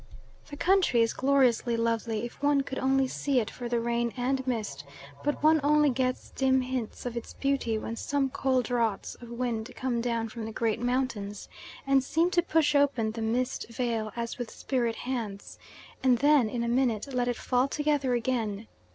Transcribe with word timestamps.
The 0.49 0.57
country 0.57 1.03
is 1.03 1.13
gloriously 1.13 1.77
lovely 1.77 2.25
if 2.25 2.41
one 2.41 2.61
could 2.61 2.79
only 2.79 3.07
see 3.07 3.39
it 3.39 3.51
for 3.51 3.69
the 3.69 3.79
rain 3.79 4.11
and 4.17 4.47
mist; 4.47 4.83
but 5.23 5.43
one 5.43 5.61
only 5.63 5.91
gets 5.91 6.31
dim 6.31 6.61
hints 6.61 7.05
of 7.05 7.15
its 7.15 7.33
beauty 7.33 7.77
when 7.77 7.95
some 7.95 8.31
cold 8.31 8.65
draughts 8.65 9.13
of 9.21 9.29
wind 9.29 9.69
come 9.75 10.01
down 10.01 10.27
from 10.27 10.45
the 10.45 10.51
great 10.51 10.79
mountains 10.79 11.47
and 11.85 12.03
seem 12.03 12.31
to 12.31 12.41
push 12.41 12.73
open 12.73 13.11
the 13.11 13.21
mist 13.21 13.69
veil 13.69 14.11
as 14.15 14.39
with 14.39 14.49
spirit 14.49 14.95
hands, 14.95 15.59
and 16.01 16.17
then 16.17 16.49
in 16.49 16.63
a 16.63 16.67
minute 16.67 17.13
let 17.13 17.27
it 17.27 17.37
fall 17.37 17.67
together 17.67 18.15
again. 18.15 18.65